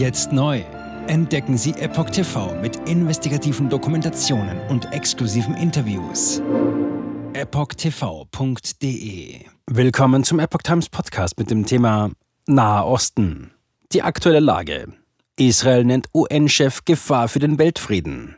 Jetzt 0.00 0.32
neu. 0.32 0.62
Entdecken 1.08 1.58
Sie 1.58 1.72
Epoch 1.72 2.08
TV 2.08 2.54
mit 2.62 2.88
investigativen 2.88 3.68
Dokumentationen 3.68 4.58
und 4.70 4.90
exklusiven 4.94 5.54
Interviews. 5.54 6.40
EpochTV.de 7.34 8.64
Willkommen 9.66 10.24
zum 10.24 10.38
Epoch 10.38 10.62
Times 10.62 10.88
Podcast 10.88 11.38
mit 11.38 11.50
dem 11.50 11.66
Thema 11.66 12.12
Nahe 12.46 12.86
Osten. 12.86 13.50
Die 13.92 14.00
aktuelle 14.00 14.40
Lage. 14.40 14.90
Israel 15.36 15.84
nennt 15.84 16.06
UN-Chef 16.14 16.86
Gefahr 16.86 17.28
für 17.28 17.40
den 17.40 17.58
Weltfrieden. 17.58 18.36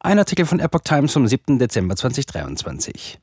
Ein 0.00 0.18
Artikel 0.18 0.46
von 0.46 0.60
Epoch 0.60 0.80
Times 0.80 1.12
vom 1.12 1.28
7. 1.28 1.58
Dezember 1.58 1.96
2023. 1.96 3.18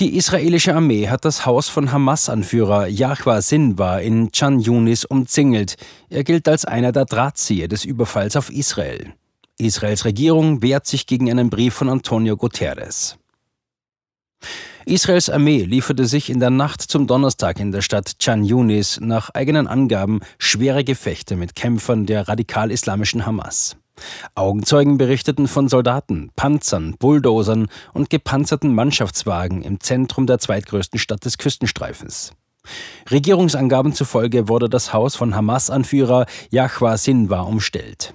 Die 0.00 0.16
israelische 0.16 0.74
Armee 0.74 1.08
hat 1.08 1.26
das 1.26 1.44
Haus 1.44 1.68
von 1.68 1.92
Hamas-Anführer 1.92 2.86
Yahwa 2.86 3.42
Sinwar 3.42 4.00
in 4.00 4.32
Chan 4.32 4.58
Yunis 4.58 5.04
umzingelt. 5.04 5.76
Er 6.08 6.24
gilt 6.24 6.48
als 6.48 6.64
einer 6.64 6.90
der 6.90 7.04
Drahtzieher 7.04 7.68
des 7.68 7.84
Überfalls 7.84 8.34
auf 8.34 8.48
Israel. 8.50 9.12
Israels 9.58 10.06
Regierung 10.06 10.62
wehrt 10.62 10.86
sich 10.86 11.06
gegen 11.06 11.30
einen 11.30 11.50
Brief 11.50 11.74
von 11.74 11.90
Antonio 11.90 12.38
Guterres. 12.38 13.18
Israels 14.86 15.28
Armee 15.28 15.64
lieferte 15.64 16.06
sich 16.06 16.30
in 16.30 16.40
der 16.40 16.48
Nacht 16.48 16.80
zum 16.80 17.06
Donnerstag 17.06 17.60
in 17.60 17.70
der 17.70 17.82
Stadt 17.82 18.18
Chan 18.18 18.42
Yunis 18.42 19.00
nach 19.02 19.28
eigenen 19.34 19.66
Angaben 19.66 20.20
schwere 20.38 20.82
Gefechte 20.82 21.36
mit 21.36 21.54
Kämpfern 21.54 22.06
der 22.06 22.26
radikal-islamischen 22.26 23.26
Hamas. 23.26 23.76
Augenzeugen 24.34 24.98
berichteten 24.98 25.48
von 25.48 25.68
Soldaten, 25.68 26.30
Panzern, 26.36 26.96
Bulldozern 26.98 27.68
und 27.92 28.10
gepanzerten 28.10 28.74
Mannschaftswagen 28.74 29.62
im 29.62 29.80
Zentrum 29.80 30.26
der 30.26 30.38
zweitgrößten 30.38 30.98
Stadt 30.98 31.24
des 31.24 31.38
Küstenstreifens. 31.38 32.32
Regierungsangaben 33.10 33.92
zufolge 33.92 34.48
wurde 34.48 34.68
das 34.68 34.92
Haus 34.92 35.16
von 35.16 35.34
Hamas-Anführer 35.34 36.26
Yahwa 36.50 36.96
Sinwar 36.96 37.46
umstellt. 37.46 38.14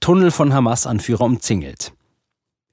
Tunnel 0.00 0.30
von 0.30 0.54
Hamas-Anführer 0.54 1.22
umzingelt. 1.22 1.92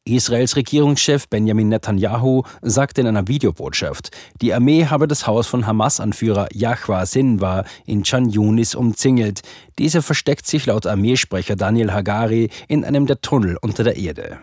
Israels 0.08 0.56
Regierungschef 0.56 1.28
Benjamin 1.30 1.70
Netanyahu 1.70 2.44
sagte 2.62 3.02
in 3.02 3.08
einer 3.08 3.28
Videobotschaft, 3.28 4.12
die 4.40 4.54
Armee 4.54 4.86
habe 4.86 5.08
das 5.08 5.26
Haus 5.26 5.48
von 5.48 5.66
Hamas-Anführer 5.66 6.48
Yahwa 6.54 7.08
Sinwar 7.08 7.66
in 7.88 8.04
Chan 8.04 8.30
Yunis 8.30 8.76
umzingelt. 8.76 9.42
Dieser 9.80 10.04
versteckt 10.04 10.46
sich 10.46 10.68
laut 10.68 10.86
Armeesprecher 10.86 11.56
Daniel 11.56 11.92
Hagari 11.92 12.52
in 12.68 12.86
einem 12.86 13.08
der 13.08 13.22
Tunnel 13.22 13.58
unter 13.62 13.84
der 13.84 13.98
Erde. 13.98 14.38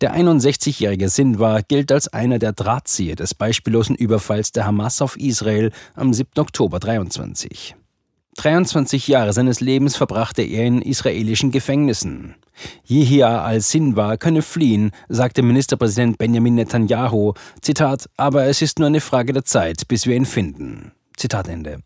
Der 0.00 0.14
61-jährige 0.14 1.08
Sinwar 1.08 1.62
gilt 1.62 1.90
als 1.90 2.06
einer 2.06 2.38
der 2.38 2.52
Drahtzieher 2.52 3.16
des 3.16 3.34
beispiellosen 3.34 3.96
Überfalls 3.96 4.52
der 4.52 4.66
Hamas 4.66 5.02
auf 5.02 5.16
Israel 5.16 5.72
am 5.96 6.14
7. 6.14 6.30
Oktober 6.38 6.78
23. 6.78 7.74
23 8.38 9.08
Jahre 9.08 9.32
seines 9.32 9.58
Lebens 9.58 9.96
verbrachte 9.96 10.42
er 10.42 10.64
in 10.64 10.80
israelischen 10.80 11.50
Gefängnissen. 11.50 12.36
Yihya 12.86 13.42
al-Sinwar 13.42 14.16
könne 14.16 14.42
fliehen, 14.42 14.92
sagte 15.08 15.42
Ministerpräsident 15.42 16.18
Benjamin 16.18 16.54
Netanyahu. 16.54 17.34
Zitat, 17.60 18.08
aber 18.16 18.44
es 18.46 18.62
ist 18.62 18.78
nur 18.78 18.86
eine 18.86 19.00
Frage 19.00 19.32
der 19.32 19.44
Zeit, 19.44 19.88
bis 19.88 20.06
wir 20.06 20.14
ihn 20.14 20.24
finden. 20.24 20.92
Zitat 21.16 21.48
Ende. 21.48 21.80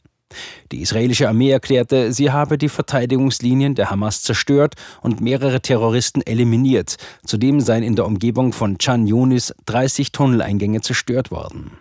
Die 0.72 0.82
israelische 0.82 1.26
Armee 1.26 1.50
erklärte, 1.50 2.12
sie 2.12 2.30
habe 2.30 2.58
die 2.58 2.68
Verteidigungslinien 2.68 3.74
der 3.74 3.90
Hamas 3.90 4.20
zerstört 4.20 4.74
und 5.00 5.22
mehrere 5.22 5.62
Terroristen 5.62 6.20
eliminiert. 6.20 6.96
Zudem 7.24 7.60
seien 7.60 7.82
in 7.82 7.96
der 7.96 8.06
Umgebung 8.06 8.52
von 8.52 8.76
Chan 8.76 9.06
Yunis 9.06 9.54
30 9.64 10.12
Tunneleingänge 10.12 10.82
zerstört 10.82 11.30
worden. 11.30 11.78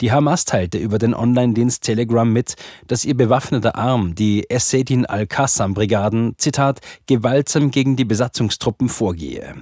Die 0.00 0.12
Hamas 0.12 0.44
teilte 0.44 0.78
über 0.78 0.98
den 0.98 1.14
Online-Dienst 1.14 1.82
Telegram 1.82 2.30
mit, 2.30 2.54
dass 2.86 3.04
ihr 3.04 3.16
bewaffneter 3.16 3.76
Arm, 3.76 4.14
die 4.14 4.48
Essedin 4.50 5.06
al-Qassam-Brigaden, 5.06 6.34
Zitat, 6.38 6.80
gewaltsam 7.06 7.70
gegen 7.70 7.96
die 7.96 8.04
Besatzungstruppen 8.04 8.88
vorgehe. 8.88 9.54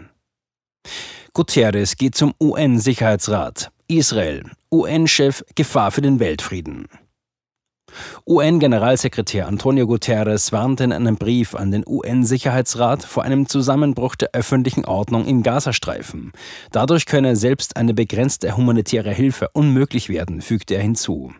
Guterres 1.32 1.96
geht 1.96 2.14
zum 2.16 2.34
UN-Sicherheitsrat. 2.40 3.70
Israel. 3.86 4.44
UN-Chef 4.72 5.44
Gefahr 5.54 5.90
für 5.90 6.00
den 6.00 6.20
Weltfrieden. 6.20 6.86
UN-Generalsekretär 8.26 9.46
Antonio 9.46 9.86
Guterres 9.86 10.52
warnte 10.52 10.84
in 10.84 10.92
einem 10.92 11.16
Brief 11.16 11.54
an 11.54 11.70
den 11.70 11.84
UN-Sicherheitsrat 11.86 13.04
vor 13.04 13.24
einem 13.24 13.48
Zusammenbruch 13.48 14.16
der 14.16 14.30
öffentlichen 14.32 14.84
Ordnung 14.84 15.26
im 15.26 15.42
Gazastreifen. 15.42 16.32
Dadurch 16.72 17.06
könne 17.06 17.36
selbst 17.36 17.76
eine 17.76 17.94
begrenzte 17.94 18.56
humanitäre 18.56 19.12
Hilfe 19.12 19.48
unmöglich 19.52 20.08
werden, 20.08 20.42
fügte 20.42 20.74
er 20.74 20.82
hinzu. 20.82 21.32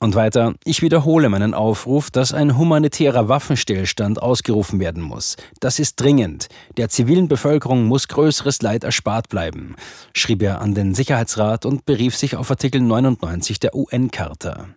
Und 0.00 0.14
weiter, 0.14 0.54
ich 0.64 0.80
wiederhole 0.80 1.28
meinen 1.28 1.54
Aufruf, 1.54 2.10
dass 2.12 2.32
ein 2.32 2.56
humanitärer 2.56 3.28
Waffenstillstand 3.28 4.22
ausgerufen 4.22 4.78
werden 4.78 5.02
muss. 5.02 5.36
Das 5.58 5.80
ist 5.80 5.96
dringend. 5.96 6.48
Der 6.76 6.88
zivilen 6.88 7.26
Bevölkerung 7.26 7.84
muss 7.84 8.06
größeres 8.06 8.62
Leid 8.62 8.84
erspart 8.84 9.28
bleiben, 9.28 9.74
schrieb 10.14 10.42
er 10.42 10.60
an 10.60 10.74
den 10.74 10.94
Sicherheitsrat 10.94 11.66
und 11.66 11.84
berief 11.84 12.16
sich 12.16 12.36
auf 12.36 12.48
Artikel 12.48 12.80
99 12.80 13.58
der 13.58 13.74
UN-Charta. 13.74 14.68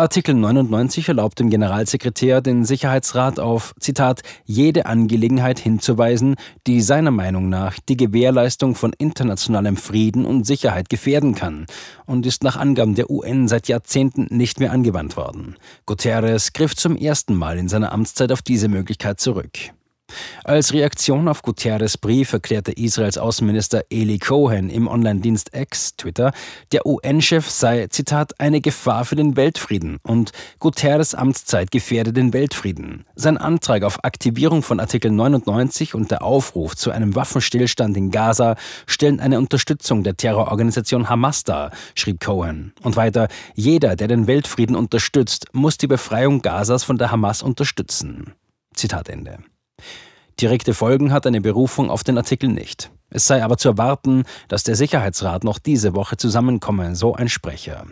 Artikel 0.00 0.34
99 0.34 1.08
erlaubt 1.08 1.38
dem 1.40 1.50
Generalsekretär, 1.50 2.40
den 2.40 2.64
Sicherheitsrat 2.64 3.38
auf, 3.38 3.74
Zitat, 3.78 4.22
jede 4.46 4.86
Angelegenheit 4.86 5.58
hinzuweisen, 5.58 6.36
die 6.66 6.80
seiner 6.80 7.10
Meinung 7.10 7.50
nach 7.50 7.78
die 7.86 7.98
Gewährleistung 7.98 8.74
von 8.74 8.94
internationalem 8.96 9.76
Frieden 9.76 10.24
und 10.24 10.46
Sicherheit 10.46 10.88
gefährden 10.88 11.34
kann 11.34 11.66
und 12.06 12.24
ist 12.24 12.42
nach 12.42 12.56
Angaben 12.56 12.94
der 12.94 13.10
UN 13.10 13.46
seit 13.46 13.68
Jahrzehnten 13.68 14.26
nicht 14.30 14.58
mehr 14.58 14.72
angewandt 14.72 15.18
worden. 15.18 15.56
Guterres 15.84 16.54
griff 16.54 16.74
zum 16.74 16.96
ersten 16.96 17.34
Mal 17.34 17.58
in 17.58 17.68
seiner 17.68 17.92
Amtszeit 17.92 18.32
auf 18.32 18.40
diese 18.40 18.68
Möglichkeit 18.68 19.20
zurück. 19.20 19.50
Als 20.44 20.72
Reaktion 20.72 21.28
auf 21.28 21.42
Guterres 21.42 21.98
Brief 21.98 22.32
erklärte 22.32 22.72
Israels 22.72 23.18
Außenminister 23.18 23.82
Eli 23.90 24.18
Cohen 24.18 24.70
im 24.70 24.88
Online-Dienst 24.88 25.50
X, 25.54 25.96
Twitter, 25.96 26.32
der 26.72 26.86
UN-Chef 26.86 27.48
sei, 27.48 27.86
Zitat, 27.88 28.38
eine 28.40 28.60
Gefahr 28.60 29.04
für 29.04 29.16
den 29.16 29.36
Weltfrieden 29.36 29.98
und 30.02 30.32
Guterres 30.58 31.14
Amtszeit 31.14 31.70
gefährde 31.70 32.12
den 32.12 32.32
Weltfrieden. 32.32 33.04
Sein 33.14 33.36
Antrag 33.36 33.82
auf 33.82 34.04
Aktivierung 34.04 34.62
von 34.62 34.80
Artikel 34.80 35.10
99 35.10 35.94
und 35.94 36.10
der 36.10 36.22
Aufruf 36.22 36.76
zu 36.76 36.90
einem 36.90 37.14
Waffenstillstand 37.14 37.96
in 37.96 38.10
Gaza 38.10 38.56
stellen 38.86 39.20
eine 39.20 39.38
Unterstützung 39.38 40.02
der 40.02 40.16
Terrororganisation 40.16 41.08
Hamas 41.08 41.44
dar, 41.44 41.70
schrieb 41.94 42.20
Cohen. 42.20 42.72
Und 42.82 42.96
weiter, 42.96 43.28
jeder, 43.54 43.96
der 43.96 44.08
den 44.08 44.26
Weltfrieden 44.26 44.76
unterstützt, 44.76 45.46
muss 45.52 45.78
die 45.78 45.86
Befreiung 45.86 46.42
Gazas 46.42 46.84
von 46.84 46.98
der 46.98 47.10
Hamas 47.10 47.42
unterstützen. 47.42 48.34
Zitat 48.74 49.08
Ende. 49.08 49.38
Direkte 50.40 50.74
Folgen 50.74 51.12
hat 51.12 51.26
eine 51.26 51.40
Berufung 51.40 51.90
auf 51.90 52.02
den 52.04 52.16
Artikel 52.16 52.48
nicht. 52.48 52.90
Es 53.10 53.26
sei 53.26 53.42
aber 53.44 53.58
zu 53.58 53.68
erwarten, 53.68 54.24
dass 54.48 54.62
der 54.62 54.76
Sicherheitsrat 54.76 55.44
noch 55.44 55.58
diese 55.58 55.94
Woche 55.94 56.16
zusammenkomme, 56.16 56.94
so 56.94 57.14
ein 57.14 57.28
Sprecher. 57.28 57.86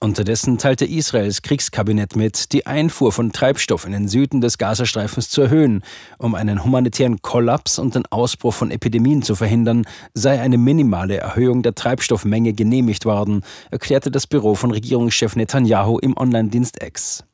Unterdessen 0.00 0.58
teilte 0.58 0.84
Israels 0.84 1.42
Kriegskabinett 1.42 2.16
mit, 2.16 2.52
die 2.52 2.66
Einfuhr 2.66 3.12
von 3.12 3.32
Treibstoff 3.32 3.84
in 3.84 3.92
den 3.92 4.08
Süden 4.08 4.40
des 4.40 4.56
Gazastreifens 4.56 5.28
zu 5.28 5.42
erhöhen. 5.42 5.82
Um 6.18 6.34
einen 6.34 6.64
humanitären 6.64 7.20
Kollaps 7.20 7.78
und 7.78 7.94
den 7.94 8.06
Ausbruch 8.06 8.54
von 8.54 8.70
Epidemien 8.70 9.22
zu 9.22 9.34
verhindern, 9.34 9.84
sei 10.14 10.40
eine 10.40 10.56
minimale 10.56 11.16
Erhöhung 11.16 11.62
der 11.62 11.74
Treibstoffmenge 11.74 12.52
genehmigt 12.52 13.04
worden, 13.04 13.42
erklärte 13.70 14.10
das 14.10 14.26
Büro 14.26 14.54
von 14.54 14.70
Regierungschef 14.70 15.36
Netanyahu 15.36 15.98
im 15.98 16.16
Online-Dienst 16.16 16.82
X. 16.82 17.24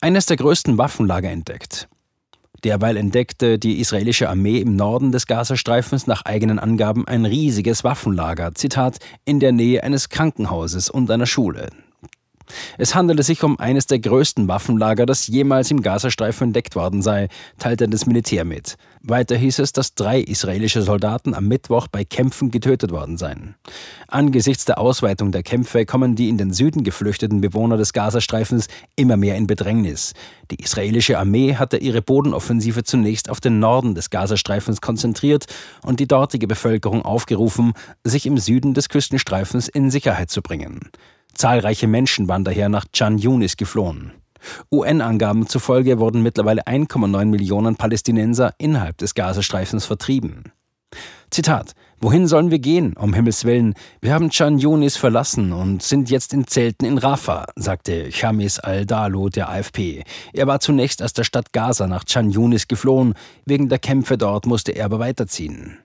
Eines 0.00 0.26
der 0.26 0.36
größten 0.36 0.76
Waffenlager 0.76 1.30
entdeckt. 1.30 1.88
Derweil 2.64 2.96
entdeckte 2.96 3.58
die 3.58 3.80
israelische 3.80 4.28
Armee 4.28 4.58
im 4.58 4.74
Norden 4.74 5.12
des 5.12 5.26
Gazastreifens 5.26 6.06
nach 6.06 6.24
eigenen 6.24 6.58
Angaben 6.58 7.06
ein 7.06 7.24
riesiges 7.24 7.84
Waffenlager, 7.84 8.54
Zitat, 8.54 8.98
in 9.24 9.40
der 9.40 9.52
Nähe 9.52 9.84
eines 9.84 10.08
Krankenhauses 10.08 10.90
und 10.90 11.10
einer 11.10 11.26
Schule. 11.26 11.68
Es 12.78 12.94
handelte 12.94 13.22
sich 13.22 13.42
um 13.42 13.58
eines 13.58 13.86
der 13.86 13.98
größten 13.98 14.48
Waffenlager, 14.48 15.06
das 15.06 15.26
jemals 15.26 15.70
im 15.70 15.82
Gazastreifen 15.82 16.48
entdeckt 16.48 16.76
worden 16.76 17.02
sei, 17.02 17.28
teilte 17.58 17.88
das 17.88 18.06
Militär 18.06 18.44
mit. 18.44 18.76
Weiter 19.02 19.36
hieß 19.36 19.60
es, 19.60 19.72
dass 19.72 19.94
drei 19.94 20.20
israelische 20.20 20.82
Soldaten 20.82 21.34
am 21.34 21.46
Mittwoch 21.46 21.88
bei 21.88 22.04
Kämpfen 22.04 22.50
getötet 22.50 22.90
worden 22.90 23.16
seien. 23.16 23.54
Angesichts 24.08 24.64
der 24.64 24.78
Ausweitung 24.78 25.32
der 25.32 25.42
Kämpfe 25.42 25.86
kommen 25.86 26.16
die 26.16 26.28
in 26.28 26.38
den 26.38 26.52
Süden 26.52 26.84
geflüchteten 26.84 27.40
Bewohner 27.40 27.76
des 27.76 27.92
Gazastreifens 27.92 28.66
immer 28.96 29.16
mehr 29.16 29.36
in 29.36 29.46
Bedrängnis. 29.46 30.14
Die 30.50 30.62
israelische 30.62 31.18
Armee 31.18 31.54
hatte 31.54 31.76
ihre 31.76 32.02
Bodenoffensive 32.02 32.82
zunächst 32.82 33.30
auf 33.30 33.40
den 33.40 33.58
Norden 33.58 33.94
des 33.94 34.10
Gazastreifens 34.10 34.80
konzentriert 34.80 35.46
und 35.82 36.00
die 36.00 36.08
dortige 36.08 36.46
Bevölkerung 36.46 37.02
aufgerufen, 37.02 37.74
sich 38.04 38.26
im 38.26 38.38
Süden 38.38 38.74
des 38.74 38.88
Küstenstreifens 38.88 39.68
in 39.68 39.90
Sicherheit 39.90 40.30
zu 40.30 40.42
bringen. 40.42 40.90
Zahlreiche 41.38 41.86
Menschen 41.86 42.26
waren 42.26 42.42
daher 42.42 42.68
nach 42.68 42.86
Chan 42.92 43.16
Yunis 43.16 43.56
geflohen. 43.56 44.10
UN-Angaben 44.72 45.46
zufolge 45.46 46.00
wurden 46.00 46.20
mittlerweile 46.20 46.66
1,9 46.66 47.26
Millionen 47.26 47.76
Palästinenser 47.76 48.54
innerhalb 48.58 48.98
des 48.98 49.14
Gazastreifens 49.14 49.86
vertrieben. 49.86 50.52
Zitat: 51.30 51.74
Wohin 52.00 52.26
sollen 52.26 52.50
wir 52.50 52.58
gehen, 52.58 52.94
um 52.94 53.14
Himmels 53.14 53.44
Willen? 53.44 53.74
Wir 54.00 54.14
haben 54.14 54.30
Chan 54.30 54.58
Yunis 54.58 54.96
verlassen 54.96 55.52
und 55.52 55.80
sind 55.80 56.10
jetzt 56.10 56.32
in 56.32 56.48
Zelten 56.48 56.84
in 56.84 56.98
Rafah, 56.98 57.46
sagte 57.54 58.10
Chamis 58.10 58.58
al-Dalo 58.58 59.28
der 59.28 59.48
AFP. 59.48 60.02
Er 60.32 60.48
war 60.48 60.58
zunächst 60.58 61.04
aus 61.04 61.12
der 61.12 61.22
Stadt 61.22 61.52
Gaza 61.52 61.86
nach 61.86 62.02
Chan 62.02 62.30
Yunis 62.30 62.66
geflohen. 62.66 63.14
Wegen 63.44 63.68
der 63.68 63.78
Kämpfe 63.78 64.18
dort 64.18 64.46
musste 64.46 64.72
er 64.72 64.86
aber 64.86 64.98
weiterziehen. 64.98 65.78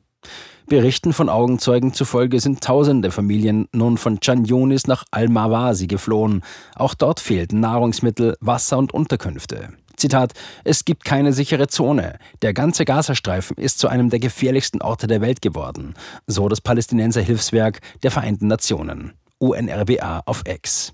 Berichten 0.68 1.14
von 1.14 1.30
Augenzeugen 1.30 1.94
zufolge 1.94 2.40
sind 2.40 2.62
tausende 2.62 3.12
Familien 3.12 3.68
nun 3.74 3.98
von 3.98 4.20
Chan 4.20 4.46
Yunis 4.46 4.88
nach 4.88 5.04
Al-Mawasi 5.12 5.88
geflohen. 5.88 6.42
Auch 6.76 6.94
dort 6.94 7.20
fehlten 7.20 7.60
Nahrungsmittel, 7.60 8.38
Wasser 8.40 8.78
und 8.78 8.94
Unterkünfte. 8.94 9.70
Zitat, 9.98 10.34
es 10.64 10.86
gibt 10.86 11.06
keine 11.06 11.34
sichere 11.34 11.68
Zone. 11.68 12.18
Der 12.42 12.54
ganze 12.54 12.86
Gazastreifen 12.86 13.58
ist 13.58 13.80
zu 13.80 13.88
einem 13.88 14.10
der 14.10 14.20
gefährlichsten 14.20 14.82
Orte 14.82 15.08
der 15.08 15.22
Welt 15.22 15.42
geworden, 15.42 15.94
so 16.28 16.48
das 16.50 16.62
Palästinenser-Hilfswerk 16.62 17.80
der 18.02 18.12
Vereinten 18.12 18.48
Nationen, 18.48 19.14
UNRWA 19.40 20.24
auf 20.26 20.44
Ex. 20.46 20.94